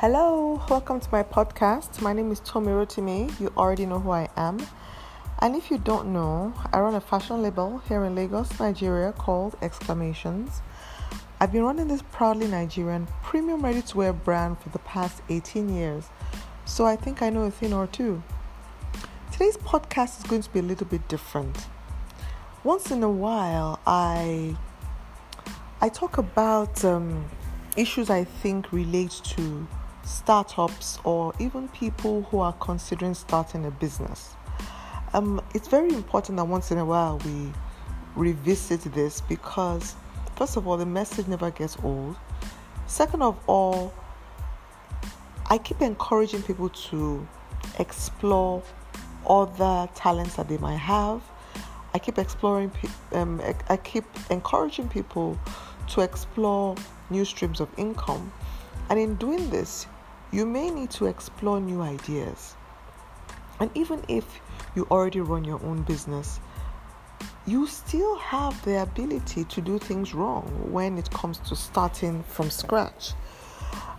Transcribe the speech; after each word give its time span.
Hello, 0.00 0.58
welcome 0.70 0.98
to 0.98 1.08
my 1.12 1.22
podcast. 1.22 2.00
My 2.00 2.14
name 2.14 2.32
is 2.32 2.40
Tomi 2.40 2.68
Rotimi. 2.68 3.38
You 3.38 3.52
already 3.54 3.84
know 3.84 3.98
who 3.98 4.12
I 4.12 4.30
am. 4.34 4.56
And 5.40 5.54
if 5.54 5.70
you 5.70 5.76
don't 5.76 6.14
know, 6.14 6.54
I 6.72 6.80
run 6.80 6.94
a 6.94 7.02
fashion 7.02 7.42
label 7.42 7.82
here 7.86 8.02
in 8.06 8.14
Lagos, 8.14 8.58
Nigeria 8.58 9.12
called 9.12 9.58
Exclamations. 9.60 10.62
I've 11.38 11.52
been 11.52 11.64
running 11.64 11.88
this 11.88 12.00
proudly 12.12 12.48
Nigerian 12.48 13.08
premium 13.22 13.62
ready 13.62 13.82
to 13.82 13.96
wear 13.98 14.14
brand 14.14 14.58
for 14.60 14.70
the 14.70 14.78
past 14.78 15.20
18 15.28 15.68
years, 15.68 16.08
so 16.64 16.86
I 16.86 16.96
think 16.96 17.20
I 17.20 17.28
know 17.28 17.42
a 17.42 17.50
thing 17.50 17.74
or 17.74 17.86
two. 17.86 18.22
Today's 19.30 19.58
podcast 19.58 20.20
is 20.20 20.24
going 20.24 20.40
to 20.40 20.50
be 20.50 20.60
a 20.60 20.62
little 20.62 20.86
bit 20.86 21.06
different. 21.08 21.66
Once 22.64 22.90
in 22.90 23.02
a 23.02 23.10
while, 23.10 23.78
I 23.86 24.56
I 25.82 25.90
talk 25.90 26.16
about 26.16 26.82
um, 26.86 27.26
issues 27.76 28.08
I 28.08 28.24
think 28.24 28.72
relate 28.72 29.20
to 29.36 29.68
startups 30.10 30.98
or 31.04 31.32
even 31.38 31.68
people 31.68 32.22
who 32.24 32.40
are 32.40 32.52
considering 32.54 33.14
starting 33.14 33.64
a 33.64 33.70
business. 33.70 34.34
Um, 35.12 35.40
it's 35.54 35.68
very 35.68 35.92
important 35.94 36.36
that 36.36 36.44
once 36.44 36.70
in 36.70 36.78
a 36.78 36.84
while 36.84 37.18
we 37.24 37.52
revisit 38.16 38.82
this 38.92 39.20
because, 39.20 39.94
first 40.36 40.56
of 40.56 40.66
all, 40.66 40.76
the 40.76 40.86
message 40.86 41.26
never 41.26 41.50
gets 41.50 41.76
old. 41.82 42.16
Second 42.86 43.22
of 43.22 43.38
all, 43.46 43.92
I 45.48 45.58
keep 45.58 45.80
encouraging 45.80 46.42
people 46.42 46.68
to 46.68 47.26
explore 47.78 48.62
other 49.28 49.88
talents 49.94 50.36
that 50.36 50.48
they 50.48 50.58
might 50.58 50.76
have. 50.76 51.22
I 51.92 51.98
keep 51.98 52.18
exploring, 52.18 52.70
um, 53.12 53.40
I 53.68 53.76
keep 53.76 54.04
encouraging 54.30 54.88
people 54.88 55.38
to 55.88 56.02
explore 56.02 56.76
new 57.10 57.24
streams 57.24 57.60
of 57.60 57.68
income. 57.76 58.32
And 58.88 58.98
in 58.98 59.16
doing 59.16 59.50
this, 59.50 59.86
you 60.32 60.46
may 60.46 60.70
need 60.70 60.90
to 60.90 61.06
explore 61.06 61.60
new 61.60 61.82
ideas. 61.82 62.54
And 63.58 63.70
even 63.74 64.02
if 64.08 64.40
you 64.74 64.86
already 64.90 65.20
run 65.20 65.44
your 65.44 65.62
own 65.64 65.82
business, 65.82 66.40
you 67.46 67.66
still 67.66 68.16
have 68.16 68.62
the 68.64 68.82
ability 68.82 69.44
to 69.44 69.60
do 69.60 69.78
things 69.78 70.14
wrong 70.14 70.44
when 70.70 70.98
it 70.98 71.10
comes 71.10 71.38
to 71.38 71.56
starting 71.56 72.22
from 72.22 72.50
scratch. 72.50 73.12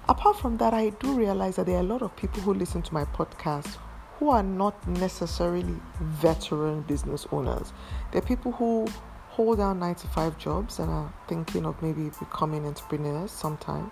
Apart 0.07 0.39
from 0.39 0.57
that, 0.57 0.73
I 0.73 0.89
do 0.89 1.13
realize 1.13 1.57
that 1.57 1.65
there 1.65 1.77
are 1.77 1.81
a 1.81 1.83
lot 1.83 2.01
of 2.01 2.15
people 2.15 2.41
who 2.41 2.53
listen 2.53 2.81
to 2.81 2.93
my 2.93 3.05
podcast 3.05 3.77
who 4.17 4.29
are 4.29 4.43
not 4.43 4.87
necessarily 4.87 5.75
veteran 5.99 6.81
business 6.81 7.27
owners. 7.31 7.73
They're 8.11 8.21
people 8.21 8.51
who 8.51 8.87
hold 9.29 9.57
down 9.57 9.79
95 9.79 10.37
jobs 10.37 10.79
and 10.79 10.89
are 10.91 11.13
thinking 11.27 11.65
of 11.65 11.81
maybe 11.81 12.11
becoming 12.19 12.65
entrepreneurs 12.65 13.31
sometime. 13.31 13.91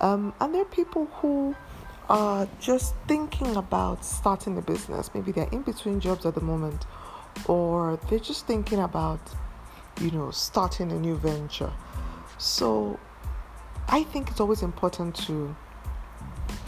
Um, 0.00 0.34
and 0.40 0.54
there 0.54 0.62
are 0.62 0.66
people 0.66 1.06
who 1.14 1.56
are 2.08 2.48
just 2.60 2.94
thinking 3.08 3.56
about 3.56 4.04
starting 4.04 4.56
a 4.58 4.62
business. 4.62 5.10
Maybe 5.14 5.32
they're 5.32 5.48
in 5.50 5.62
between 5.62 6.00
jobs 6.00 6.24
at 6.24 6.34
the 6.34 6.40
moment, 6.40 6.86
or 7.46 7.98
they're 8.08 8.18
just 8.18 8.46
thinking 8.46 8.80
about, 8.80 9.20
you 10.00 10.10
know, 10.10 10.30
starting 10.30 10.92
a 10.92 10.98
new 10.98 11.16
venture. 11.16 11.72
So 12.38 12.98
I 13.88 14.04
think 14.04 14.30
it's 14.30 14.40
always 14.40 14.62
important 14.62 15.16
to 15.26 15.54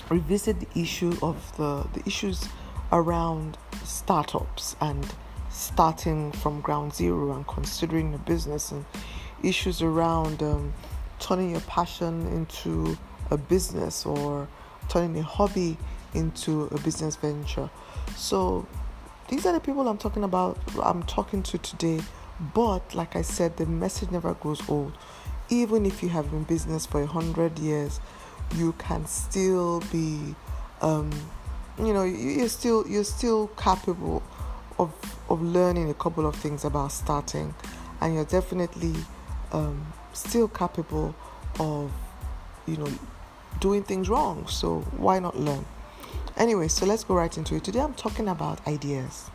revisit 0.09 0.61
the 0.61 0.81
issue 0.81 1.15
of 1.23 1.57
the, 1.57 1.87
the 1.93 2.03
issues 2.07 2.49
around 2.93 3.59
startups 3.85 4.75
and 4.81 5.07
starting 5.51 6.33
from 6.33 6.61
ground 6.61 6.95
zero 6.95 7.33
and 7.35 7.47
considering 7.47 8.15
a 8.15 8.19
business 8.19 8.73
and 8.73 8.85
issues 9.43 9.83
around 9.83 10.43
um, 10.43 10.73
turning 11.19 11.51
your 11.51 11.61
passion 11.63 12.27
into 12.29 12.97
a 13.31 13.37
business 13.37 14.07
or 14.07 14.49
turning 14.89 15.19
a 15.19 15.23
hobby 15.23 15.77
into 16.15 16.65
a 16.67 16.79
business 16.81 17.17
venture. 17.17 17.71
So 18.17 18.67
these 19.29 19.45
are 19.47 19.53
the 19.53 19.61
people 19.61 19.87
I'm 19.89 19.99
talking 19.99 20.25
about, 20.25 20.59
I'm 20.83 21.03
talking 21.03 21.43
to 21.45 21.59
today. 21.59 22.01
But 22.55 22.95
like 22.95 23.17
I 23.17 23.23
said, 23.23 23.57
the 23.57 23.67
message 23.67 24.11
never 24.11 24.35
grows 24.35 24.67
old. 24.69 24.93
Even 25.51 25.87
if 25.87 26.03
you 26.03 26.09
have 26.11 26.31
been 26.31 26.45
business 26.45 26.87
for 26.87 27.03
a 27.03 27.07
hundred 27.07 27.59
years, 27.59 28.01
you 28.55 28.73
can 28.79 29.07
still 29.07 29.81
be, 29.93 30.35
um, 30.81 31.11
you 31.79 31.93
know, 31.93 32.05
you're 32.05 32.49
still 32.49 32.87
you're 32.87 33.05
still 33.05 33.49
capable 33.49 34.23
of 34.79 34.93
of 35.29 35.43
learning 35.43 35.91
a 35.91 35.95
couple 35.95 36.27
of 36.27 36.37
things 36.37 36.65
about 36.65 36.93
starting, 36.93 37.55
and 38.01 38.15
you're 38.15 38.25
definitely 38.25 38.95
um, 39.53 39.93
still 40.13 40.49
capable 40.49 41.15
of, 41.59 41.91
you 42.67 42.77
know, 42.77 42.91
doing 43.61 43.83
things 43.83 44.09
wrong. 44.09 44.47
So 44.47 44.81
why 44.97 45.19
not 45.19 45.39
learn? 45.39 45.65
Anyway, 46.37 46.69
so 46.69 46.87
let's 46.87 47.05
go 47.05 47.15
right 47.15 47.37
into 47.37 47.57
it. 47.57 47.65
Today 47.65 47.81
I'm 47.81 47.95
talking 47.95 48.29
about 48.29 48.67
ideas. 48.67 49.31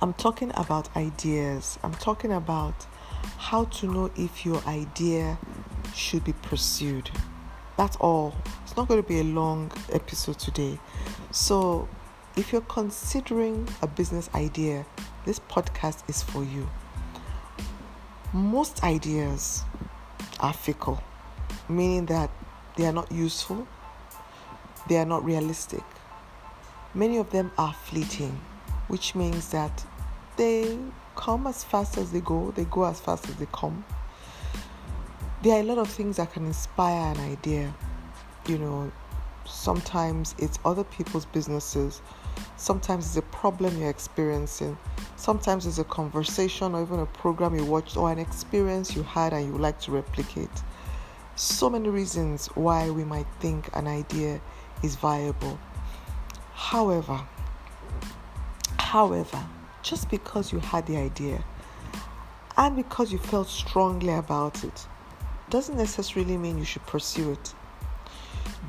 I'm 0.00 0.12
talking 0.14 0.52
about 0.54 0.94
ideas. 0.96 1.78
I'm 1.82 1.94
talking 1.94 2.32
about 2.32 2.86
how 3.36 3.64
to 3.64 3.86
know 3.86 4.10
if 4.16 4.44
your 4.44 4.62
idea 4.66 5.38
should 5.94 6.24
be 6.24 6.32
pursued. 6.32 7.10
That's 7.76 7.96
all. 7.96 8.34
It's 8.62 8.76
not 8.76 8.88
going 8.88 9.02
to 9.02 9.08
be 9.08 9.20
a 9.20 9.24
long 9.24 9.70
episode 9.92 10.38
today. 10.38 10.78
So, 11.30 11.88
if 12.36 12.52
you're 12.52 12.62
considering 12.62 13.68
a 13.80 13.86
business 13.86 14.30
idea, 14.34 14.86
this 15.24 15.38
podcast 15.38 16.08
is 16.08 16.22
for 16.22 16.42
you. 16.42 16.68
Most 18.32 18.82
ideas 18.82 19.62
are 20.40 20.52
fickle 20.52 21.02
meaning 21.72 22.06
that 22.06 22.30
they 22.76 22.86
are 22.86 22.92
not 22.92 23.10
useful, 23.10 23.66
they 24.88 24.96
are 24.98 25.04
not 25.04 25.24
realistic. 25.24 25.82
Many 26.94 27.16
of 27.18 27.30
them 27.30 27.50
are 27.58 27.72
fleeting, 27.72 28.38
which 28.88 29.14
means 29.14 29.50
that 29.50 29.84
they 30.36 30.78
come 31.16 31.46
as 31.46 31.64
fast 31.64 31.98
as 31.98 32.12
they 32.12 32.20
go, 32.20 32.50
they 32.52 32.64
go 32.64 32.84
as 32.84 33.00
fast 33.00 33.28
as 33.28 33.36
they 33.36 33.46
come. 33.52 33.84
There 35.42 35.56
are 35.56 35.60
a 35.60 35.64
lot 35.64 35.78
of 35.78 35.88
things 35.88 36.16
that 36.16 36.32
can 36.32 36.46
inspire 36.46 37.12
an 37.12 37.20
idea. 37.20 37.74
You 38.46 38.58
know, 38.58 38.92
sometimes 39.44 40.34
it's 40.38 40.58
other 40.64 40.84
people's 40.84 41.26
businesses, 41.26 42.00
sometimes 42.56 43.06
it's 43.06 43.16
a 43.16 43.22
problem 43.22 43.78
you're 43.78 43.90
experiencing, 43.90 44.76
sometimes 45.16 45.66
it's 45.66 45.78
a 45.78 45.84
conversation 45.84 46.74
or 46.74 46.82
even 46.82 47.00
a 47.00 47.06
program 47.06 47.54
you 47.54 47.64
watched 47.64 47.96
or 47.96 48.10
an 48.10 48.18
experience 48.18 48.96
you 48.96 49.02
had 49.02 49.32
and 49.32 49.46
you 49.46 49.58
like 49.58 49.80
to 49.80 49.92
replicate 49.92 50.50
so 51.36 51.70
many 51.70 51.88
reasons 51.88 52.46
why 52.54 52.90
we 52.90 53.04
might 53.04 53.26
think 53.40 53.74
an 53.74 53.86
idea 53.86 54.40
is 54.82 54.96
viable. 54.96 55.58
However, 56.52 57.20
however, 58.78 59.44
just 59.82 60.10
because 60.10 60.52
you 60.52 60.58
had 60.58 60.86
the 60.86 60.96
idea 60.96 61.42
and 62.56 62.76
because 62.76 63.12
you 63.12 63.18
felt 63.18 63.48
strongly 63.48 64.12
about 64.12 64.62
it 64.62 64.86
doesn't 65.50 65.76
necessarily 65.76 66.36
mean 66.36 66.58
you 66.58 66.64
should 66.64 66.86
pursue 66.86 67.32
it. 67.32 67.54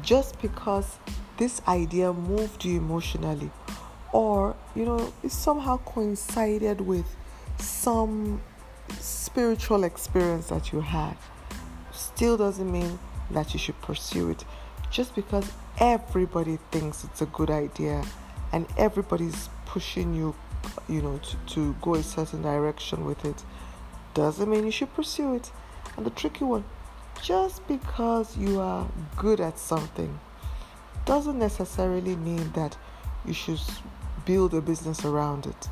Just 0.02 0.42
because 0.42 0.98
this 1.38 1.62
idea 1.68 2.14
moved 2.14 2.64
you 2.66 2.78
emotionally 2.78 3.52
or 4.12 4.56
you 4.76 4.86
know 4.86 5.12
it 5.24 5.32
somehow 5.32 5.78
coincided 5.78 6.80
with 6.80 7.06
some 7.58 8.42
spiritual 9.00 9.84
experience 9.84 10.48
that 10.48 10.72
you 10.72 10.80
had 10.80 11.18
still 12.04 12.38
doesn't 12.38 12.72
mean 12.72 13.00
that 13.32 13.54
you 13.54 13.60
should 13.60 13.82
pursue 13.82 14.30
it. 14.30 14.44
Just 14.92 15.16
because 15.16 15.52
everybody 15.80 16.60
thinks 16.72 17.04
it's 17.04 17.22
a 17.22 17.26
good 17.26 17.50
idea 17.50 18.04
and 18.52 18.68
everybody's 18.78 19.50
pushing 19.66 20.14
you, 20.14 20.36
you 20.88 21.02
know, 21.02 21.18
to, 21.18 21.38
to 21.56 21.76
go 21.82 21.96
a 21.96 22.04
certain 22.04 22.42
direction 22.42 23.06
with 23.06 23.26
it, 23.26 23.44
doesn't 24.14 24.50
mean 24.50 24.66
you 24.66 24.72
should 24.72 24.94
pursue 24.94 25.34
it. 25.34 25.52
And 25.98 26.06
the 26.06 26.12
tricky 26.12 26.44
one, 26.44 26.64
just 27.22 27.68
because 27.68 28.38
you 28.38 28.60
are 28.60 28.88
good 29.18 29.40
at 29.40 29.58
something 29.58 30.20
doesn't 31.06 31.40
necessarily 31.40 32.16
mean 32.16 32.52
that 32.52 32.78
you 33.26 33.34
should 33.34 33.60
build 34.26 34.54
a 34.54 34.62
business 34.62 35.04
around 35.06 35.46
it. 35.46 35.70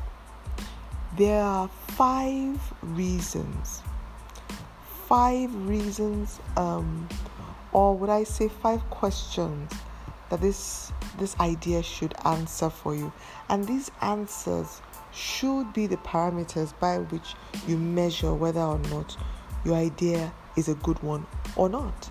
There 1.16 1.42
are 1.42 1.68
five 1.88 2.58
reasons 2.82 3.82
five 5.12 5.54
reasons, 5.68 6.40
um, 6.56 7.06
or 7.72 7.94
would 7.94 8.08
I 8.08 8.24
say 8.24 8.48
five 8.48 8.80
questions 8.88 9.70
that 10.30 10.40
this 10.40 10.90
this 11.18 11.38
idea 11.38 11.82
should 11.82 12.14
answer 12.24 12.70
for 12.70 12.94
you, 12.94 13.12
and 13.50 13.68
these 13.68 13.90
answers 14.00 14.80
should 15.12 15.70
be 15.74 15.86
the 15.86 15.98
parameters 15.98 16.72
by 16.80 16.96
which 16.96 17.34
you 17.68 17.76
measure 17.76 18.32
whether 18.32 18.62
or 18.62 18.78
not 18.90 19.14
your 19.66 19.74
idea 19.74 20.32
is 20.56 20.68
a 20.68 20.74
good 20.76 21.02
one 21.02 21.26
or 21.56 21.68
not. 21.68 22.08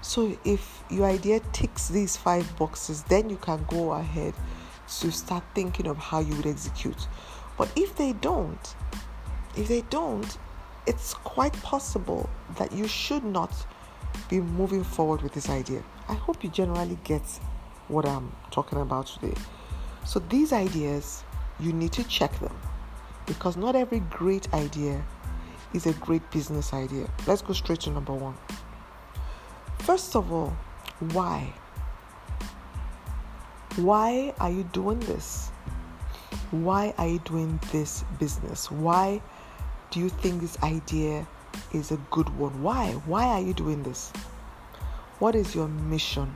So 0.00 0.38
if 0.46 0.84
your 0.88 1.04
idea 1.04 1.40
ticks 1.52 1.88
these 1.88 2.16
five 2.16 2.56
boxes, 2.56 3.02
then 3.02 3.28
you 3.28 3.36
can 3.36 3.62
go 3.68 3.92
ahead 3.92 4.32
to 5.00 5.10
start 5.12 5.44
thinking 5.54 5.86
of 5.86 5.98
how 5.98 6.20
you 6.20 6.34
would 6.36 6.46
execute. 6.46 7.08
But 7.58 7.70
if 7.76 7.94
they 7.96 8.14
don't, 8.14 8.74
if 9.54 9.68
they 9.68 9.82
don't, 9.90 10.38
it's 10.86 11.14
quite 11.14 11.52
possible 11.62 12.28
that 12.56 12.72
you 12.72 12.86
should 12.86 13.24
not 13.24 13.52
be 14.28 14.40
moving 14.40 14.84
forward 14.84 15.22
with 15.22 15.32
this 15.32 15.50
idea. 15.50 15.82
I 16.08 16.14
hope 16.14 16.42
you 16.42 16.50
generally 16.50 16.98
get 17.04 17.22
what 17.88 18.06
I'm 18.06 18.32
talking 18.50 18.80
about 18.80 19.06
today. 19.06 19.34
So, 20.04 20.20
these 20.20 20.52
ideas, 20.52 21.24
you 21.58 21.72
need 21.72 21.92
to 21.92 22.04
check 22.04 22.38
them 22.38 22.56
because 23.26 23.56
not 23.56 23.74
every 23.74 24.00
great 24.00 24.52
idea 24.54 25.04
is 25.74 25.86
a 25.86 25.92
great 25.94 26.28
business 26.30 26.72
idea. 26.72 27.10
Let's 27.26 27.42
go 27.42 27.52
straight 27.52 27.80
to 27.80 27.90
number 27.90 28.12
one. 28.12 28.34
First 29.78 30.14
of 30.16 30.32
all, 30.32 30.56
why? 31.12 31.52
Why 33.76 34.32
are 34.40 34.50
you 34.50 34.64
doing 34.72 35.00
this? 35.00 35.50
Why 36.50 36.94
are 36.98 37.08
you 37.08 37.18
doing 37.20 37.60
this 37.72 38.04
business? 38.18 38.70
Why 38.70 39.20
do 39.90 40.00
you 40.00 40.08
think 40.08 40.40
this 40.40 40.60
idea 40.62 41.26
is 41.72 41.90
a 41.90 41.96
good 42.10 42.28
one? 42.38 42.62
Why? 42.62 42.92
Why 43.06 43.26
are 43.28 43.40
you 43.40 43.54
doing 43.54 43.82
this? 43.82 44.12
What 45.18 45.34
is 45.34 45.54
your 45.54 45.68
mission? 45.68 46.34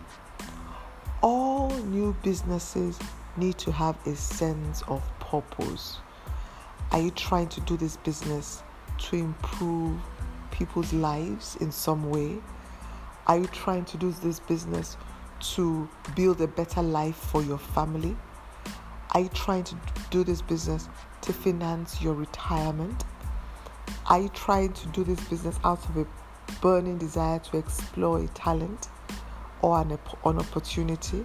All 1.23 1.71
new 1.71 2.17
businesses 2.23 2.99
need 3.37 3.59
to 3.59 3.73
have 3.73 3.97
a 4.07 4.15
sense 4.15 4.83
of 4.89 5.03
purpose. 5.19 5.99
Are 6.93 7.01
you 7.01 7.11
trying 7.11 7.49
to 7.49 7.61
do 7.63 7.77
this 7.77 7.97
business 7.99 8.63
to 8.99 9.17
improve 9.17 10.01
people's 10.51 10.93
lives 10.93 11.57
in 11.57 11.71
some 11.71 12.11
way? 12.11 12.39
Are 13.27 13.39
you 13.39 13.47
trying 13.49 13.85
to 13.87 13.97
do 13.97 14.13
this 14.13 14.41
business 14.41 14.97
to 15.55 15.89
build 16.17 16.41
a 16.41 16.47
better 16.47 16.83
life 16.83 17.17
for 17.17 17.43
your 17.43 17.59
family? 17.59 18.17
Are 19.13 19.21
you 19.21 19.29
trying 19.29 19.65
to 19.65 19.77
do 20.11 20.25
this 20.25 20.41
business 20.41 20.89
to 21.23 21.33
finance 21.33 22.01
your 22.01 22.15
retirement? 22.15 23.05
Are 24.07 24.21
you 24.21 24.29
trying 24.31 24.73
to 24.73 24.89
do 24.89 25.05
this 25.05 25.21
business 25.29 25.59
out 25.65 25.85
of 25.89 25.97
a 25.97 26.07
burning 26.61 26.99
desire 26.99 27.39
to 27.39 27.59
explore 27.59 28.21
a 28.21 28.29
talent 28.29 28.89
or 29.63 29.81
an, 29.81 29.93
an 29.93 30.39
opportunity? 30.39 31.25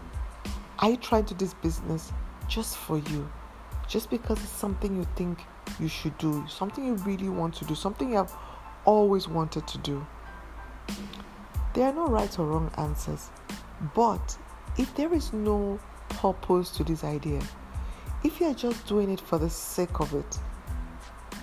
Are 0.80 0.92
you 0.92 0.98
trying 0.98 1.26
to 1.26 1.34
do 1.34 1.46
this 1.46 1.54
business 1.56 2.12
just 2.48 2.78
for 2.78 2.98
you? 2.98 3.30
Just 3.88 4.10
because 4.10 4.40
it's 4.40 4.52
something 4.52 4.96
you 4.96 5.08
think 5.16 5.40
you 5.80 5.88
should 5.88 6.18
do, 6.18 6.44
something 6.48 6.86
you 6.86 6.96
really 6.96 7.30
want 7.30 7.56
to 7.56 7.66
do, 7.66 7.76
something 7.76 8.10
you 8.10 8.18
have 8.18 8.34
always 8.86 9.28
wanted 9.28 9.68
to 9.68 9.78
do? 9.80 10.06
There 11.74 11.86
are 11.86 11.94
no 11.94 12.08
right 12.08 12.40
or 12.40 12.46
wrong 12.46 12.72
answers. 12.78 13.30
But 13.94 14.38
if 14.78 14.94
there 14.96 15.14
is 15.14 15.34
no 15.34 15.80
purpose 16.10 16.70
to 16.72 16.84
this 16.84 17.04
idea, 17.04 17.42
if 18.24 18.40
you're 18.40 18.54
just 18.54 18.88
doing 18.88 19.10
it 19.10 19.20
for 19.20 19.38
the 19.38 19.50
sake 19.50 20.00
of 20.00 20.14
it, 20.14 20.40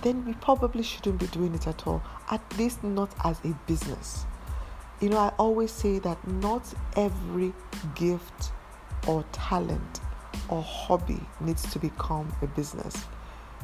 then 0.03 0.25
we 0.25 0.33
probably 0.33 0.83
shouldn't 0.83 1.19
be 1.19 1.27
doing 1.27 1.55
it 1.55 1.65
at 1.65 1.87
all, 1.87 2.03
at 2.29 2.41
least 2.57 2.83
not 2.83 3.09
as 3.23 3.39
a 3.43 3.53
business. 3.65 4.25
You 4.99 5.09
know, 5.09 5.17
I 5.17 5.29
always 5.39 5.71
say 5.71 5.99
that 5.99 6.27
not 6.27 6.71
every 6.95 7.53
gift 7.95 8.51
or 9.07 9.23
talent 9.31 10.01
or 10.49 10.61
hobby 10.61 11.19
needs 11.39 11.71
to 11.71 11.79
become 11.79 12.31
a 12.41 12.47
business. 12.47 12.95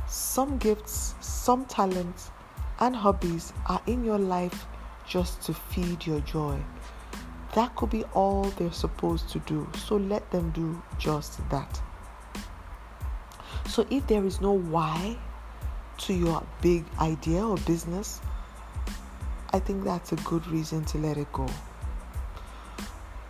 Some 0.08 0.58
gifts, 0.58 1.16
some 1.20 1.66
talents, 1.66 2.32
and 2.80 2.96
hobbies 2.96 3.54
are 3.68 3.82
in 3.86 4.04
your 4.04 4.18
life 4.18 4.66
just 5.06 5.42
to 5.44 5.54
feed 5.54 6.06
your 6.06 6.22
joy. 6.22 6.58
That 7.54 7.76
could 7.76 7.90
be 7.90 8.04
all 8.14 8.44
they're 8.44 8.72
supposed 8.72 9.30
to 9.30 9.40
do. 9.40 9.68
So 9.76 9.98
let 9.98 10.30
them 10.32 10.52
do 10.52 10.82
just 10.98 11.48
that. 11.50 11.82
So 13.68 13.86
if 13.90 14.08
there 14.08 14.26
is 14.26 14.40
no 14.40 14.52
why 14.52 15.18
to 16.00 16.14
your 16.14 16.44
big 16.62 16.86
idea 17.00 17.46
or 17.46 17.58
business, 17.58 18.22
I 19.52 19.60
think 19.60 19.84
that's 19.84 20.12
a 20.12 20.16
good 20.18 20.46
reason 20.48 20.86
to 20.86 20.98
let 20.98 21.18
it 21.18 21.32
go. 21.34 21.48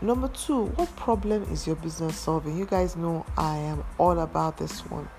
Number 0.01 0.29
two, 0.29 0.65
what 0.65 0.95
problem 0.95 1.43
is 1.51 1.67
your 1.67 1.75
business 1.75 2.17
solving? 2.17 2.57
You 2.57 2.65
guys 2.65 2.95
know 2.95 3.25
I 3.37 3.57
am 3.57 3.83
all 3.97 4.19
about 4.19 4.57
this 4.57 4.79
one. 4.81 5.09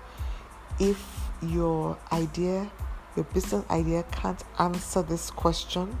If 0.79 1.03
your 1.43 1.97
idea, 2.11 2.71
your 3.15 3.25
business 3.25 3.63
idea 3.69 4.03
can't 4.11 4.43
answer 4.57 5.03
this 5.03 5.29
question, 5.29 5.97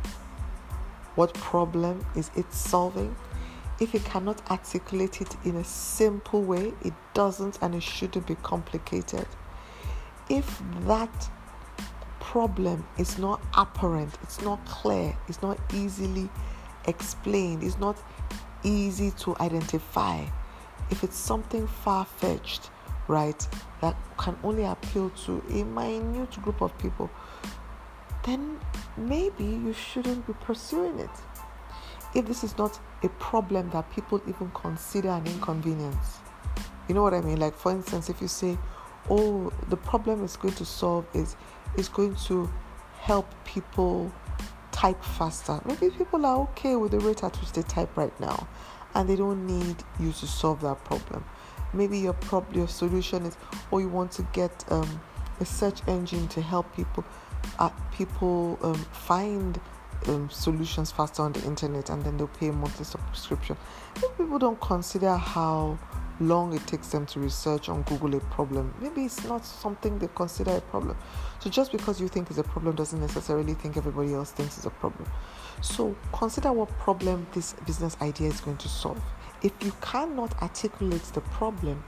what 1.15 1.33
problem 1.35 2.05
is 2.15 2.31
it 2.35 2.51
solving? 2.53 3.15
If 3.79 3.93
it 3.93 4.05
cannot 4.05 4.41
articulate 4.49 5.21
it 5.21 5.35
in 5.43 5.57
a 5.57 5.63
simple 5.63 6.41
way, 6.43 6.73
it 6.83 6.93
doesn't 7.13 7.59
and 7.61 7.75
it 7.75 7.83
shouldn't 7.83 8.27
be 8.27 8.35
complicated. 8.35 9.27
If 10.29 10.61
that 10.85 11.29
problem 12.31 12.81
is 12.97 13.17
not 13.17 13.41
apparent, 13.57 14.09
it's 14.23 14.41
not 14.41 14.65
clear, 14.65 15.13
it's 15.27 15.41
not 15.41 15.59
easily 15.73 16.29
explained, 16.87 17.61
it's 17.61 17.77
not 17.77 18.01
easy 18.63 19.11
to 19.11 19.35
identify, 19.41 20.23
if 20.89 21.03
it's 21.03 21.17
something 21.17 21.67
far 21.67 22.05
fetched, 22.05 22.69
right, 23.09 23.45
that 23.81 23.97
can 24.17 24.37
only 24.45 24.63
appeal 24.63 25.09
to 25.09 25.43
a 25.49 25.65
minute 25.65 26.41
group 26.41 26.61
of 26.61 26.75
people, 26.77 27.09
then 28.23 28.57
maybe 28.95 29.43
you 29.43 29.73
shouldn't 29.73 30.25
be 30.25 30.31
pursuing 30.39 30.99
it. 30.99 31.09
If 32.15 32.27
this 32.27 32.45
is 32.45 32.57
not 32.57 32.79
a 33.03 33.09
problem 33.09 33.69
that 33.71 33.91
people 33.91 34.21
even 34.25 34.49
consider 34.53 35.09
an 35.09 35.27
inconvenience, 35.27 36.19
you 36.87 36.95
know 36.95 37.03
what 37.03 37.13
I 37.13 37.19
mean? 37.19 37.41
Like, 37.41 37.57
for 37.57 37.71
instance, 37.73 38.09
if 38.09 38.21
you 38.21 38.29
say, 38.29 38.57
Oh, 39.09 39.51
the 39.69 39.77
problem 39.77 40.23
is 40.23 40.37
going 40.37 40.53
to 40.55 40.65
solve 40.65 41.05
is 41.13 41.35
is 41.77 41.89
going 41.89 42.15
to 42.27 42.49
help 42.99 43.27
people 43.45 44.11
type 44.71 45.03
faster. 45.03 45.59
Maybe 45.65 45.89
people 45.89 46.25
are 46.25 46.37
okay 46.41 46.75
with 46.75 46.91
the 46.91 46.99
rate 46.99 47.23
at 47.23 47.35
which 47.39 47.51
they 47.51 47.61
type 47.63 47.95
right 47.95 48.17
now 48.19 48.47
and 48.95 49.07
they 49.07 49.15
don't 49.15 49.45
need 49.45 49.75
you 49.99 50.11
to 50.11 50.27
solve 50.27 50.61
that 50.61 50.83
problem. 50.85 51.23
Maybe 51.73 51.99
your 51.99 52.13
problem 52.13 52.57
your 52.57 52.67
solution 52.67 53.25
is 53.25 53.35
or 53.71 53.77
oh, 53.77 53.77
you 53.79 53.89
want 53.89 54.11
to 54.13 54.23
get 54.33 54.65
um, 54.69 55.01
a 55.39 55.45
search 55.45 55.81
engine 55.87 56.27
to 56.29 56.41
help 56.41 56.75
people 56.75 57.03
uh, 57.59 57.69
people 57.91 58.59
um, 58.61 58.75
find 58.91 59.59
um, 60.07 60.29
solutions 60.29 60.91
faster 60.91 61.21
on 61.23 61.31
the 61.33 61.43
internet 61.43 61.89
and 61.89 62.03
then 62.03 62.17
they'll 62.17 62.27
pay 62.27 62.47
a 62.49 62.53
monthly 62.53 62.85
subscription. 62.85 63.57
Maybe 63.95 64.13
people 64.17 64.39
don't 64.39 64.59
consider 64.59 65.15
how 65.15 65.77
long 66.21 66.53
it 66.53 66.65
takes 66.67 66.89
them 66.89 67.05
to 67.07 67.19
research 67.19 67.67
on 67.67 67.81
Google 67.83 68.15
a 68.15 68.19
problem. 68.19 68.73
Maybe 68.79 69.05
it's 69.05 69.23
not 69.25 69.45
something 69.45 69.99
they 69.99 70.07
consider 70.15 70.51
a 70.51 70.61
problem. 70.61 70.97
So 71.39 71.49
just 71.49 71.71
because 71.71 71.99
you 71.99 72.07
think 72.07 72.29
it's 72.29 72.39
a 72.39 72.43
problem 72.43 72.75
doesn't 72.75 72.99
necessarily 72.99 73.53
think 73.55 73.77
everybody 73.77 74.13
else 74.13 74.31
thinks 74.31 74.57
it's 74.57 74.65
a 74.65 74.71
problem. 74.71 75.09
So 75.61 75.95
consider 76.13 76.51
what 76.51 76.69
problem 76.79 77.27
this 77.33 77.53
business 77.65 77.97
idea 78.01 78.29
is 78.29 78.41
going 78.41 78.57
to 78.57 78.69
solve. 78.69 79.01
If 79.41 79.51
you 79.63 79.73
cannot 79.81 80.39
articulate 80.41 81.03
the 81.13 81.21
problem, 81.21 81.83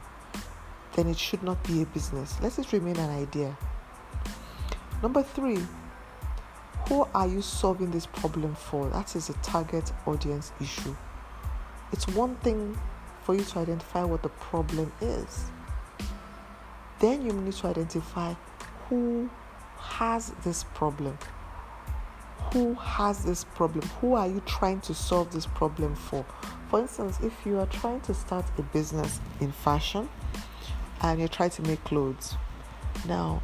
then 0.94 1.08
it 1.08 1.18
should 1.18 1.44
not 1.44 1.64
be 1.64 1.82
a 1.82 1.86
business. 1.88 2.38
Let 2.42 2.58
it 2.60 2.72
remain 2.72 2.98
an 2.98 3.10
idea. 3.10 3.56
Number 5.02 5.24
three, 5.24 5.60
who 6.88 7.08
are 7.16 7.28
you 7.28 7.42
solving 7.42 7.92
this 7.92 8.06
problem 8.06 8.56
for? 8.56 8.90
That 8.90 9.16
is 9.16 9.30
a 9.30 9.34
target 9.34 9.92
audience 10.06 10.52
issue. 10.60 10.96
It's 11.92 12.08
one 12.08 12.36
thing 12.38 12.78
for 13.24 13.36
you 13.36 13.44
to 13.44 13.60
identify 13.60 14.04
what 14.04 14.24
the 14.24 14.30
problem 14.30 14.92
is. 15.02 15.46
Then 17.00 17.26
you 17.26 17.34
need 17.34 17.54
to 17.54 17.68
identify 17.68 18.34
who 18.88 19.30
has 19.78 20.32
this 20.44 20.64
problem. 20.76 21.18
Who 22.54 22.76
has 22.76 23.24
this 23.26 23.44
problem? 23.44 23.88
Who 24.02 24.14
are 24.14 24.28
you 24.28 24.42
trying 24.46 24.82
to 24.82 24.94
solve 24.94 25.32
this 25.32 25.46
problem 25.46 25.96
for? 25.96 26.26
For 26.70 26.82
instance, 26.82 27.20
if 27.22 27.34
you 27.46 27.60
are 27.60 27.66
trying 27.68 28.02
to 28.02 28.14
start 28.14 28.46
a 28.58 28.62
business 28.62 29.20
in 29.40 29.52
fashion 29.52 30.10
and 31.02 31.20
you're 31.20 31.28
trying 31.28 31.50
to 31.52 31.62
make 31.64 31.84
clothes, 31.84 32.36
now 33.08 33.42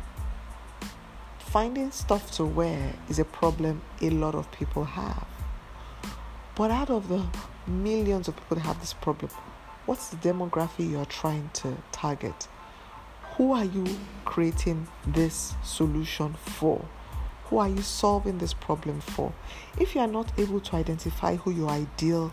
finding 1.40 1.92
stuff 1.92 2.32
to 2.32 2.46
wear 2.46 2.94
is 3.10 3.18
a 3.18 3.26
problem 3.26 3.82
a 4.02 4.10
lot 4.10 4.36
of 4.36 4.52
people 4.52 4.84
have. 4.84 5.28
But 6.56 6.72
out 6.72 6.90
of 6.90 7.08
the 7.08 7.26
millions 7.66 8.28
of 8.28 8.36
people 8.36 8.58
that 8.58 8.64
have 8.64 8.80
this 8.80 8.94
problem, 8.94 9.32
what's 9.90 10.10
the 10.10 10.18
demography 10.18 10.88
you 10.88 11.00
are 11.00 11.06
trying 11.06 11.50
to 11.52 11.76
target? 11.92 12.48
Who 13.38 13.54
are 13.54 13.66
you 13.66 13.88
creating 14.24 14.88
this 15.08 15.56
solution 15.64 16.36
for? 16.36 16.86
Who 17.46 17.58
are 17.58 17.68
you 17.68 17.82
solving 17.82 18.38
this 18.38 18.54
problem 18.54 19.02
for? 19.02 19.34
If 19.80 19.96
you 19.96 20.02
are 20.02 20.08
not 20.08 20.32
able 20.38 20.60
to 20.60 20.76
identify 20.76 21.38
who 21.38 21.50
your 21.50 21.72
ideal 21.72 22.32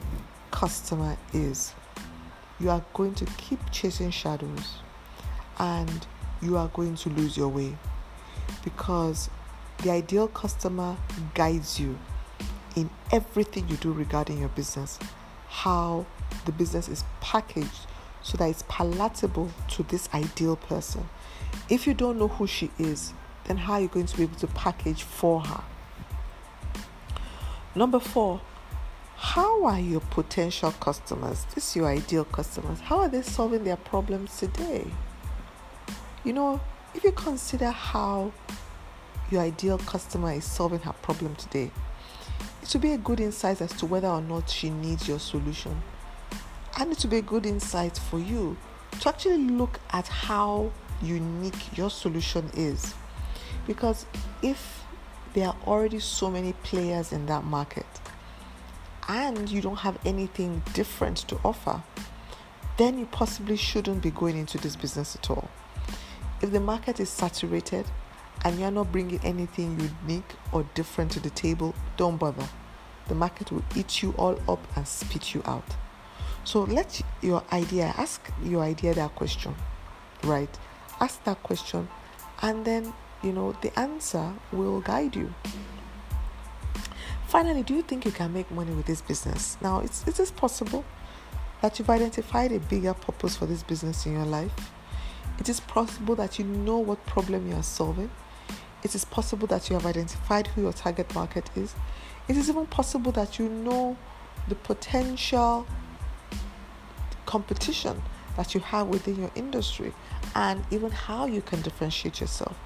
customer 0.50 1.16
is, 1.32 1.72
you 2.60 2.68
are 2.68 2.84
going 2.92 3.14
to 3.14 3.24
keep 3.38 3.58
chasing 3.70 4.10
shadows 4.10 4.80
and 5.58 6.06
you 6.42 6.58
are 6.58 6.68
going 6.68 6.94
to 6.96 7.08
lose 7.08 7.38
your 7.38 7.48
way 7.48 7.74
because 8.64 9.30
the 9.78 9.90
ideal 9.90 10.28
customer 10.28 10.94
guides 11.32 11.80
you 11.80 11.98
in 12.76 12.90
everything 13.12 13.66
you 13.66 13.76
do 13.76 13.92
regarding 13.92 14.40
your 14.40 14.50
business, 14.50 14.98
how 15.48 16.04
the 16.46 16.52
business 16.52 16.88
is 16.88 17.04
packaged 17.20 17.86
so 18.22 18.38
that 18.38 18.48
it's 18.48 18.64
palatable 18.68 19.50
to 19.68 19.82
this 19.84 20.08
ideal 20.14 20.56
person. 20.56 21.08
If 21.68 21.86
you 21.86 21.94
don't 21.94 22.18
know 22.18 22.28
who 22.28 22.46
she 22.46 22.70
is, 22.78 23.12
then 23.44 23.56
how 23.56 23.74
are 23.74 23.80
you 23.80 23.88
going 23.88 24.06
to 24.06 24.16
be 24.16 24.24
able 24.24 24.36
to 24.36 24.46
package 24.48 25.02
for 25.02 25.40
her? 25.40 25.62
Number 27.74 28.00
four, 28.00 28.40
how 29.16 29.64
are 29.64 29.78
your 29.78 30.00
potential 30.00 30.72
customers, 30.72 31.46
this 31.54 31.70
is 31.70 31.76
your 31.76 31.86
ideal 31.86 32.24
customers, 32.24 32.80
how 32.80 32.98
are 32.98 33.08
they 33.08 33.22
solving 33.22 33.64
their 33.64 33.76
problems 33.76 34.38
today? 34.38 34.86
You 36.24 36.32
know, 36.32 36.60
if 36.94 37.04
you 37.04 37.12
consider 37.12 37.70
how 37.70 38.32
your 39.30 39.42
ideal 39.42 39.78
customer 39.78 40.32
is 40.32 40.44
solving 40.44 40.80
her 40.80 40.92
problem 40.94 41.34
today, 41.36 41.70
it 42.62 42.72
will 42.72 42.80
be 42.80 42.92
a 42.92 42.98
good 42.98 43.20
insight 43.20 43.60
as 43.60 43.72
to 43.74 43.86
whether 43.86 44.08
or 44.08 44.20
not 44.20 44.50
she 44.50 44.70
needs 44.70 45.06
your 45.06 45.18
solution. 45.18 45.82
And 46.78 46.92
it 46.92 47.02
will 47.02 47.10
be 47.10 47.18
a 47.18 47.22
good 47.22 47.46
insight 47.46 47.96
for 47.96 48.18
you 48.18 48.56
to 49.00 49.08
actually 49.08 49.38
look 49.38 49.80
at 49.90 50.06
how 50.08 50.70
unique 51.02 51.76
your 51.76 51.90
solution 51.90 52.50
is. 52.54 52.94
Because 53.66 54.06
if 54.42 54.84
there 55.34 55.48
are 55.48 55.56
already 55.66 55.98
so 55.98 56.30
many 56.30 56.52
players 56.52 57.12
in 57.12 57.26
that 57.26 57.44
market, 57.44 57.86
and 59.08 59.48
you 59.48 59.60
don't 59.60 59.76
have 59.76 59.98
anything 60.04 60.62
different 60.74 61.18
to 61.28 61.38
offer, 61.44 61.82
then 62.76 62.98
you 62.98 63.06
possibly 63.06 63.56
shouldn't 63.56 64.02
be 64.02 64.10
going 64.10 64.36
into 64.36 64.58
this 64.58 64.76
business 64.76 65.16
at 65.16 65.30
all. 65.30 65.48
If 66.42 66.50
the 66.50 66.60
market 66.60 67.00
is 67.00 67.08
saturated 67.08 67.86
and 68.44 68.58
you're 68.58 68.70
not 68.70 68.92
bringing 68.92 69.20
anything 69.24 69.90
unique 70.04 70.34
or 70.52 70.66
different 70.74 71.12
to 71.12 71.20
the 71.20 71.30
table, 71.30 71.74
don't 71.96 72.18
bother. 72.18 72.46
The 73.08 73.14
market 73.14 73.52
will 73.52 73.64
eat 73.74 74.02
you 74.02 74.12
all 74.18 74.38
up 74.48 74.60
and 74.76 74.86
spit 74.86 75.34
you 75.34 75.42
out. 75.46 75.76
So 76.46 76.62
let 76.62 77.02
your 77.22 77.42
idea, 77.52 77.92
ask 77.98 78.22
your 78.44 78.62
idea 78.62 78.94
that 78.94 79.16
question, 79.16 79.52
right? 80.22 80.48
Ask 81.00 81.24
that 81.24 81.42
question, 81.42 81.88
and 82.40 82.64
then 82.64 82.94
you 83.24 83.32
know 83.32 83.56
the 83.62 83.76
answer 83.76 84.32
will 84.52 84.80
guide 84.80 85.16
you. 85.16 85.34
Finally, 87.26 87.64
do 87.64 87.74
you 87.74 87.82
think 87.82 88.04
you 88.04 88.12
can 88.12 88.32
make 88.32 88.48
money 88.52 88.70
with 88.70 88.86
this 88.86 89.02
business? 89.02 89.56
Now, 89.60 89.80
it's, 89.80 90.06
is 90.06 90.18
this 90.18 90.30
possible 90.30 90.84
that 91.62 91.80
you've 91.80 91.90
identified 91.90 92.52
a 92.52 92.60
bigger 92.60 92.94
purpose 92.94 93.36
for 93.36 93.46
this 93.46 93.64
business 93.64 94.06
in 94.06 94.12
your 94.12 94.24
life? 94.24 94.70
It 95.40 95.48
is 95.48 95.58
possible 95.58 96.14
that 96.14 96.38
you 96.38 96.44
know 96.44 96.78
what 96.78 97.04
problem 97.06 97.50
you 97.50 97.56
are 97.56 97.64
solving. 97.64 98.10
It 98.84 98.94
is 98.94 99.04
possible 99.04 99.48
that 99.48 99.68
you 99.68 99.74
have 99.74 99.84
identified 99.84 100.46
who 100.46 100.62
your 100.62 100.72
target 100.72 101.12
market 101.12 101.50
is. 101.56 101.74
It 102.28 102.36
is 102.36 102.48
even 102.48 102.66
possible 102.66 103.10
that 103.12 103.36
you 103.36 103.48
know 103.48 103.96
the 104.46 104.54
potential 104.54 105.66
competition 107.26 108.02
that 108.36 108.54
you 108.54 108.60
have 108.60 108.88
within 108.88 109.16
your 109.16 109.30
industry 109.34 109.92
and 110.34 110.64
even 110.70 110.90
how 110.90 111.26
you 111.26 111.42
can 111.42 111.60
differentiate 111.62 112.20
yourself. 112.20 112.56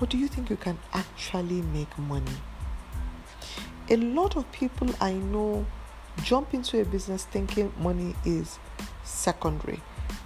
But 0.00 0.10
do 0.10 0.18
you 0.18 0.28
think 0.28 0.50
you 0.50 0.56
can 0.56 0.78
actually 0.92 1.62
make 1.62 1.96
money? 1.98 2.36
a 3.90 3.96
lot 3.96 4.36
of 4.36 4.50
people 4.52 4.88
I 5.00 5.14
know 5.14 5.64
jump 6.22 6.52
into 6.52 6.80
a 6.80 6.84
business 6.84 7.24
thinking 7.24 7.72
money 7.78 8.14
is 8.24 8.58
secondary, 9.02 9.80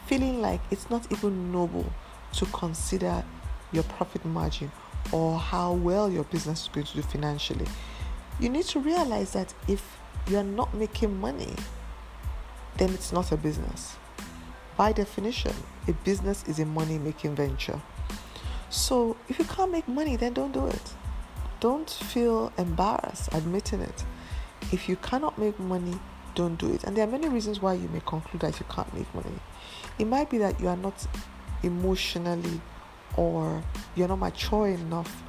feeling 0.06 0.40
like 0.40 0.60
it's 0.70 0.90
not 0.90 1.10
even 1.12 1.52
noble 1.52 1.86
to 2.34 2.46
consider 2.46 3.24
your 3.72 3.84
profit 3.84 4.24
margin 4.24 4.72
or 5.12 5.38
how 5.38 5.74
well 5.74 6.10
your 6.10 6.24
business 6.24 6.62
is 6.62 6.68
going 6.68 6.86
to 6.86 6.94
do 6.96 7.02
financially. 7.02 7.66
You 8.40 8.48
need 8.48 8.64
to 8.66 8.80
realize 8.80 9.32
that 9.32 9.54
if 9.68 9.96
you're 10.26 10.42
not 10.42 10.74
making 10.74 11.20
money, 11.20 11.54
then 12.76 12.91
it's 12.91 13.12
not 13.12 13.33
a 13.33 13.37
business. 13.37 13.97
By 14.76 14.93
definition, 14.93 15.55
a 15.88 15.93
business 15.93 16.45
is 16.49 16.59
a 16.59 16.64
money 16.64 16.99
making 16.99 17.37
venture. 17.37 17.81
So 18.71 19.17
if 19.29 19.38
you 19.38 19.45
can't 19.45 19.71
make 19.71 19.87
money, 19.87 20.17
then 20.17 20.33
don't 20.33 20.52
do 20.52 20.67
it 20.67 20.95
don't 21.62 21.88
feel 21.88 22.52
embarrassed 22.59 23.29
admitting 23.33 23.81
it. 23.81 24.05
If 24.73 24.88
you 24.88 24.97
cannot 24.97 25.38
make 25.38 25.61
money, 25.61 25.95
don't 26.35 26.57
do 26.59 26.75
it. 26.75 26.83
And 26.83 26.97
there 26.97 27.07
are 27.07 27.11
many 27.11 27.29
reasons 27.29 27.62
why 27.62 27.75
you 27.75 27.88
may 27.91 28.02
conclude 28.05 28.41
that 28.41 28.59
you 28.59 28.67
can't 28.69 28.93
make 28.93 29.14
money. 29.14 29.38
It 29.97 30.07
might 30.07 30.29
be 30.29 30.38
that 30.38 30.59
you 30.59 30.67
are 30.67 30.76
not 30.76 31.07
emotionally 31.62 32.61
or 33.17 33.62
you're 33.95 34.09
not 34.09 34.19
mature 34.19 34.67
enough 34.67 35.23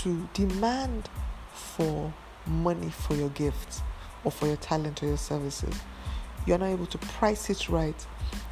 to 0.00 0.26
demand 0.32 1.10
for 1.52 2.14
money 2.46 2.88
for 2.88 3.14
your 3.14 3.28
gifts 3.30 3.82
or 4.24 4.32
for 4.32 4.46
your 4.46 4.56
talent 4.56 5.02
or 5.02 5.08
your 5.08 5.18
services. 5.18 5.74
You're 6.46 6.58
not 6.58 6.66
able 6.66 6.86
to 6.86 6.98
price 6.98 7.50
it 7.50 7.68
right, 7.68 8.06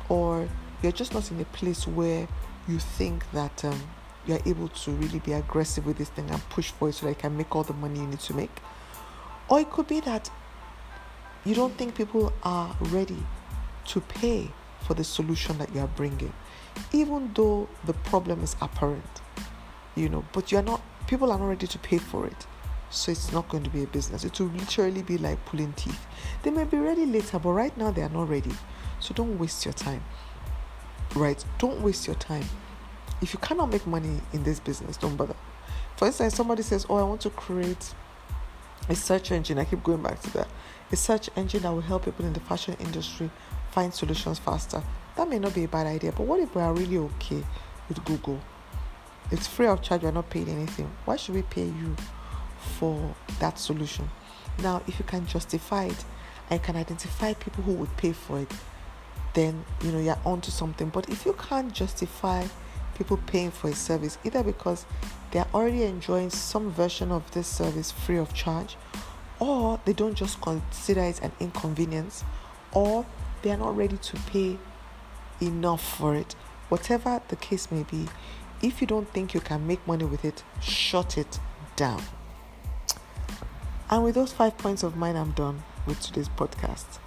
or 0.09 0.49
you're 0.83 0.93
just 0.93 1.15
not 1.15 1.31
in 1.31 1.41
a 1.41 1.45
place 1.47 1.87
where 1.87 2.29
you 2.69 2.79
think 2.79 3.31
that 3.33 3.65
um, 3.65 3.81
you're 4.27 4.41
able 4.47 4.69
to 4.69 4.91
really 4.93 5.21
be 5.21 5.33
aggressive 5.33 5.87
with 5.87 5.99
this 5.99 6.09
thing 6.09 6.29
and 6.31 6.49
push 6.49 6.71
for 6.71 6.89
it 6.89 6.95
so 6.95 7.07
that 7.07 7.13
you 7.13 7.17
can 7.17 7.37
make 7.37 7.55
all 7.55 7.63
the 7.63 7.73
money 7.75 8.01
you 8.01 8.07
need 8.07 8.21
to 8.21 8.35
make. 8.35 8.51
Or 9.49 9.61
it 9.61 9.71
could 9.71 9.87
be 9.87 10.01
that 10.01 10.31
you 11.45 11.55
don't 11.55 11.75
think 11.77 11.95
people 11.95 12.33
are 12.43 12.75
ready 12.81 13.23
to 13.87 14.01
pay 14.01 14.51
for 14.81 14.95
the 14.95 15.05
solution 15.05 15.59
that 15.59 15.75
you 15.75 15.81
are 15.81 15.89
bringing, 15.89 16.33
even 16.93 17.31
though 17.35 17.69
the 17.85 17.93
problem 17.93 18.43
is 18.43 18.57
apparent, 18.61 19.23
you 19.95 20.09
know, 20.09 20.25
but 20.33 20.51
you're 20.51 20.63
not, 20.63 20.81
people 21.07 21.31
are 21.31 21.39
not 21.39 21.47
ready 21.47 21.67
to 21.67 21.79
pay 21.79 21.99
for 21.99 22.27
it. 22.27 22.47
So 22.95 23.13
it's 23.13 23.33
not 23.33 23.49
going 23.49 23.65
to 23.65 23.71
be 23.71 23.83
a 23.83 23.87
business. 23.87 24.25
It 24.25 24.39
will 24.39 24.49
literally 24.49 25.03
be 25.03 25.19
like 25.19 25.45
pulling 25.47 25.73
teeth. 25.73 26.07
They 26.43 26.51
may 26.51 26.65
be 26.65 26.79
ready 26.79 27.07
later, 27.07 27.39
but 27.39 27.51
right 27.51 27.77
now 27.77 27.91
they 27.91 28.03
are 28.03 28.09
not 28.09 28.29
ready. 28.29 28.53
So 29.01 29.15
don't 29.15 29.39
waste 29.39 29.65
your 29.65 29.75
time. 29.75 30.05
Right? 31.15 31.45
Don't 31.59 31.81
waste 31.81 32.07
your 32.07 32.17
time 32.17 32.45
if 33.25 33.33
you 33.33 33.39
cannot 33.41 33.71
make 33.71 33.87
money 33.87 34.21
in 34.33 34.43
this 34.45 34.61
business, 34.61 34.97
don't 34.97 35.17
bother. 35.17 35.37
For 35.97 36.07
instance, 36.07 36.35
somebody 36.35 36.63
says, 36.63 36.87
Oh, 36.89 36.97
I 36.97 37.03
want 37.03 37.21
to 37.23 37.31
create 37.31 37.95
a 38.89 38.95
search 38.95 39.33
engine. 39.33 39.59
I 39.59 39.65
keep 39.65 39.83
going 39.83 40.03
back 40.03 40.21
to 40.23 40.33
that. 40.35 40.49
A 40.93 40.97
search 40.97 41.31
engine 41.37 41.63
that 41.63 41.73
will 41.73 41.81
help 41.81 42.05
people 42.05 42.27
in 42.27 42.33
the 42.33 42.41
fashion 42.41 42.77
industry 42.81 43.31
find 43.71 43.93
solutions 43.95 44.39
faster. 44.39 44.83
That 45.17 45.29
may 45.29 45.39
not 45.39 45.55
be 45.55 45.65
a 45.65 45.69
bad 45.69 45.87
idea, 45.87 46.13
but 46.13 46.27
what 46.27 46.41
if 46.41 46.55
we 46.55 46.61
are 46.61 46.75
really 46.75 46.99
okay 46.99 47.43
with 47.89 48.05
Google? 48.05 48.41
It's 49.31 49.47
free 49.47 49.67
of 49.67 49.81
charge, 49.81 50.03
we're 50.03 50.11
not 50.11 50.29
paying 50.29 50.49
anything. 50.49 50.91
Why 51.05 51.17
should 51.17 51.35
we 51.35 51.43
pay 51.43 51.65
you 51.65 51.97
for 52.65 53.15
that 53.41 53.59
solution? 53.59 54.11
Now, 54.63 54.83
if 54.87 54.99
you 54.99 55.05
can 55.05 55.27
justify 55.27 55.85
it 55.87 56.05
and 56.51 56.63
can 56.63 56.77
identify 56.77 57.35
people 57.35 57.65
who 57.65 57.73
would 57.75 57.97
pay 57.97 58.13
for 58.13 58.41
it, 58.41 58.53
then 59.35 59.65
you 59.83 59.91
know 59.93 59.99
you're 59.99 60.19
onto 60.25 60.51
something. 60.51 60.89
But 60.89 61.09
if 61.09 61.27
you 61.27 61.33
can't 61.35 61.73
justify 61.73 62.47
people 62.95 63.19
paying 63.27 63.51
for 63.51 63.69
a 63.69 63.75
service 63.75 64.19
either 64.25 64.43
because 64.43 64.87
they 65.31 65.41
are 65.41 65.49
already 65.53 65.83
enjoying 65.83 66.31
some 66.31 66.71
version 66.71 67.11
of 67.11 67.29
this 67.33 67.47
service 67.47 67.91
free 67.91 68.17
of 68.17 68.33
charge 68.33 68.77
or 69.41 69.81
they 69.85 69.93
don't 69.93 70.15
just 70.15 70.41
consider 70.41 71.03
it 71.03 71.21
an 71.21 71.33
inconvenience 71.41 72.25
or 72.73 73.05
they 73.43 73.51
are 73.51 73.57
not 73.57 73.77
ready 73.77 73.97
to 73.97 74.17
pay 74.29 74.57
enough 75.41 75.97
for 75.99 76.15
it 76.15 76.35
whatever 76.69 77.21
the 77.29 77.37
case 77.37 77.71
may 77.71 77.83
be 77.83 78.07
if 78.63 78.81
you 78.81 78.87
don't 78.87 79.09
think 79.13 79.35
you 79.35 79.41
can 79.41 79.67
make 79.67 79.85
money 79.87 80.05
with 80.05 80.25
it 80.25 80.45
shut 80.61 81.19
it 81.19 81.39
down 81.77 82.03
and 83.95 84.03
with 84.03 84.17
those 84.17 84.33
five 84.33 84.59
points 84.59 84.83
of 84.83 84.97
mine 84.97 85.15
i'm 85.15 85.31
done 85.33 85.63
with 85.87 86.01
today's 86.01 86.29
podcast 86.29 86.99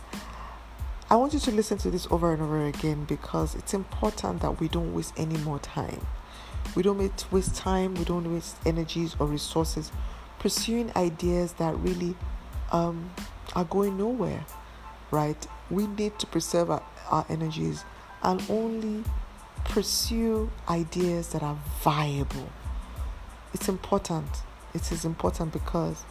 I 1.10 1.16
want 1.16 1.34
you 1.34 1.40
to 1.40 1.52
listen 1.52 1.78
to 1.80 1.90
this 1.90 2.06
over 2.12 2.34
and 2.34 2.42
over 2.42 2.66
again 2.66 3.06
because 3.06 3.56
it's 3.56 3.74
important 3.74 4.42
that 4.42 4.60
we 4.60 4.68
don't 4.68 4.94
waste 4.94 5.14
any 5.16 5.38
more 5.38 5.58
time. 5.58 6.06
We 6.76 6.84
don't 6.84 7.00
waste 7.32 7.56
time, 7.56 7.96
we 7.96 8.04
don't 8.04 8.34
waste 8.34 8.58
energies 8.66 9.16
or 9.18 9.26
resources 9.26 9.90
pursuing 10.38 10.92
ideas 10.98 11.54
that 11.54 11.78
really 11.78 12.14
um, 12.74 13.10
are 13.56 13.64
going 13.64 13.98
nowhere, 13.98 14.46
right? 15.10 15.48
We 15.70 15.88
need 15.88 16.20
to 16.20 16.28
preserve 16.28 16.70
our, 16.72 16.84
our 17.10 17.26
energies 17.30 17.86
and 18.22 18.44
only 18.50 19.06
pursue 19.64 20.52
ideas 20.68 21.30
that 21.30 21.42
are 21.42 21.58
viable. 21.82 22.50
It's 23.54 23.70
important. 23.70 24.28
It 24.74 24.92
is 24.92 25.06
important 25.06 25.54
because 25.54 26.04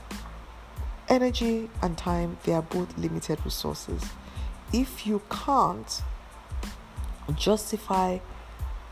energy 1.08 1.70
and 1.82 1.96
time 1.96 2.38
they 2.44 2.52
are 2.52 2.62
both 2.62 2.96
limited 2.98 3.38
resources 3.44 4.02
if 4.72 5.06
you 5.06 5.22
can't 5.30 6.02
justify 7.36 8.18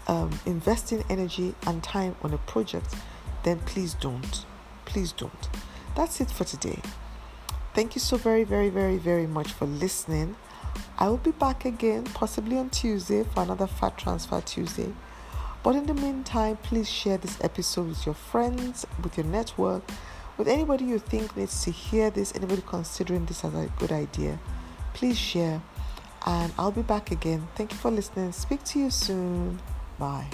um, 0.07 0.31
investing 0.47 1.05
energy 1.09 1.55
and 1.67 1.83
time 1.83 2.17
on 2.23 2.33
a 2.33 2.39
project, 2.39 2.95
then 3.43 3.59
please 3.61 3.95
don't. 3.95 4.45
Please 4.85 5.13
don't. 5.13 5.49
That's 5.97 6.21
it 6.21 6.31
for 6.31 6.45
today. 6.45 6.81
Thank 7.75 7.95
you 7.95 8.01
so 8.01 8.17
very, 8.17 8.45
very, 8.45 8.69
very, 8.69 8.97
very 8.97 9.27
much 9.27 9.53
for 9.53 9.67
listening. 9.67 10.37
I 10.99 11.09
will 11.09 11.19
be 11.19 11.33
back 11.33 11.65
again, 11.65 12.05
possibly 12.05 12.57
on 12.57 12.71
Tuesday, 12.71 13.25
for 13.25 13.43
another 13.43 13.67
Fat 13.67 13.99
Transfer 13.99 14.41
Tuesday. 14.41 14.93
But 15.63 15.77
in 15.77 15.87
the 15.87 15.95
meantime, 15.95 16.59
please 16.59 16.91
share 16.91 17.17
this 17.17 17.39
episode 17.43 17.89
with 17.89 18.07
your 18.07 18.15
friends, 18.15 18.87
with 19.03 19.17
your 19.17 19.27
network, 19.27 19.83
with 20.39 20.49
anybody 20.49 20.85
you 20.85 20.99
think 20.99 21.37
needs 21.37 21.65
to 21.65 21.71
hear 21.71 22.11
this, 22.11 22.35
anybody 22.35 22.63
considering 22.67 23.27
this 23.27 23.45
as 23.45 23.55
a 23.55 23.71
good 23.79 23.93
idea 23.93 24.39
please 24.95 25.19
share. 25.19 25.61
And 26.25 26.53
I'll 26.59 26.73
be 26.73 26.81
back 26.81 27.11
again. 27.11 27.47
Thank 27.55 27.73
you 27.73 27.79
for 27.79 27.91
listening. 27.91 28.33
Speak 28.33 28.65
to 28.65 28.79
you 28.79 28.91
soon. 28.91 29.61
Bye. 29.99 30.27